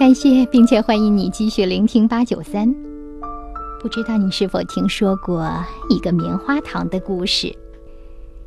[0.00, 2.74] 感谢并且欢迎你继续聆听八九三。
[3.82, 5.46] 不知道你是否听说过
[5.90, 7.54] 一个棉花糖的故事？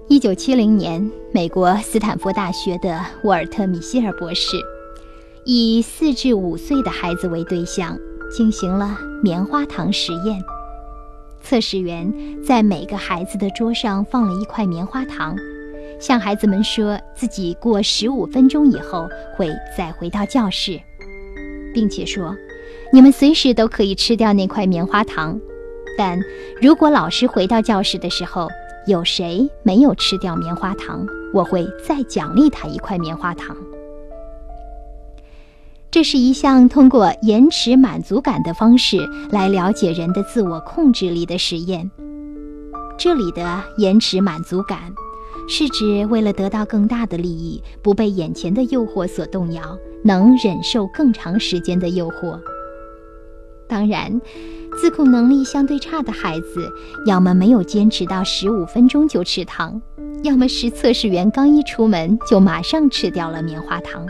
[0.10, 4.58] 一九七零年，美国斯坦福大学的沃尔特·米歇尔博士，
[5.46, 7.96] 以四至五岁的孩子为对象，
[8.36, 10.42] 进行了棉花糖实验。
[11.44, 12.12] 测试员
[12.44, 15.38] 在每个孩子的桌上放了一块棉花糖，
[16.00, 20.82] 向孩子们说自己过十五分钟以后会再回到教室。
[21.74, 22.36] 并且说，
[22.92, 25.40] 你们随时都可以吃掉那块棉花糖，
[25.98, 26.20] 但
[26.62, 28.48] 如果老师回到教室的时候
[28.88, 33.56] 有谁没有吃掉棉花糖，我会再奖励他一块棉花糖。
[35.90, 38.98] 这是一项通过延迟满足感的方式
[39.30, 41.92] 来了解人的自我控制力的实验。
[42.98, 44.80] 这里的延迟满足感。
[45.48, 52.40] 是指为了得到更大的利益，不被眼前的诱惑所动摇，能忍受更长时间的诱惑。
[53.68, 54.22] 当然，
[54.80, 56.72] 自控能力相对差的孩子，
[57.06, 59.82] 要么没有坚持到十五分钟就吃糖，
[60.24, 64.06] 要么是测试员刚一出门就马上吃掉了棉花糖。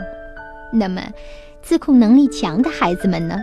[0.72, 1.02] 那么，
[1.62, 3.36] 自控能力强的孩子们呢？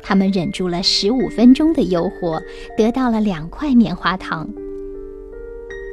[0.00, 2.40] 他们忍住了十五分钟的诱惑，
[2.76, 4.48] 得到了两块棉花糖。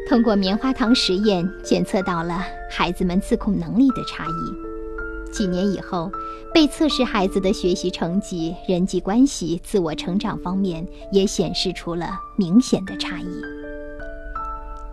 [0.08, 5.31] 通过棉花糖实验检测到了孩子们自控能力的差异。
[5.31, 6.12] 几年以后，
[6.53, 13.28] 被测试孩子的学习成绩、人际关系、自我成长方面也显示出了明显的差异。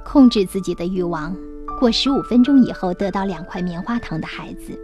[0.05, 1.37] 控制自己的欲望，
[1.79, 4.77] 过十五分钟以后得到两块棉花糖的孩子，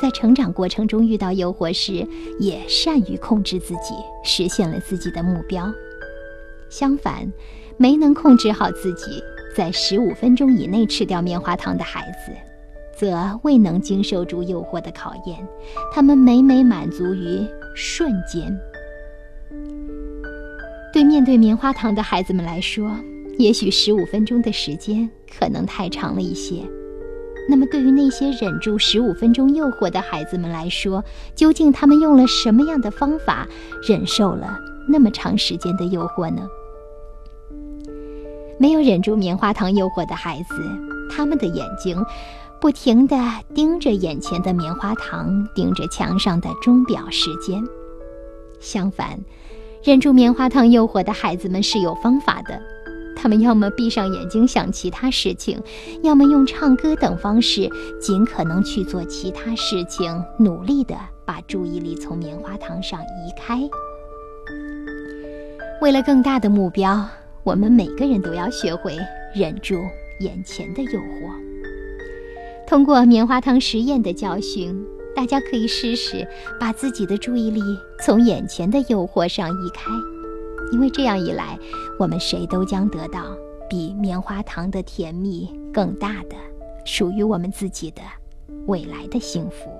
[0.00, 2.06] 在成长过程中遇到诱惑时
[2.40, 3.94] 也善于控制自己，
[4.24, 5.70] 实现了自己的目标。
[6.70, 7.30] 相反，
[7.76, 9.22] 没能控制好自己。
[9.58, 12.30] 在十五分钟以内吃掉棉花糖的孩子，
[12.96, 15.36] 则未能经受住诱惑的考验，
[15.92, 18.56] 他们每每满足于瞬间。
[20.92, 22.88] 对面对棉花糖的孩子们来说，
[23.36, 26.62] 也许十五分钟的时间可能太长了一些。
[27.50, 31.02] 那么，对于那些忍住十五分钟诱惑的孩子们来说，
[31.34, 33.44] 究竟他们用了什么样的方法
[33.82, 34.56] 忍受了
[34.88, 36.46] 那么长时间的诱惑呢？
[38.58, 40.54] 没有忍住棉花糖诱惑的孩子，
[41.10, 42.04] 他们的眼睛
[42.60, 43.16] 不停地
[43.54, 47.62] 盯着眼前的棉花糖，盯着墙上的钟表时间。
[48.58, 49.16] 相反，
[49.84, 52.60] 忍住棉花糖诱惑的孩子们是有方法的，
[53.14, 55.62] 他们要么闭上眼睛想其他事情，
[56.02, 57.70] 要么用唱歌等方式
[58.00, 63.60] 尽可能去做其他事情，努力地把注意力从棉花糖上移开。
[65.80, 67.08] 为了更大的目标。
[67.48, 68.94] 我们每个人都要学会
[69.34, 69.82] 忍住
[70.20, 71.32] 眼前的诱惑。
[72.66, 74.86] 通过棉花糖实验的教训，
[75.16, 76.28] 大家可以试试
[76.60, 77.62] 把自己的注意力
[78.04, 79.90] 从眼前的诱惑上移开，
[80.72, 81.58] 因为这样一来，
[81.98, 83.34] 我们谁都将得到
[83.66, 86.36] 比棉花糖的甜蜜更大的、
[86.84, 88.02] 属于我们自己的
[88.66, 89.70] 未来的幸福。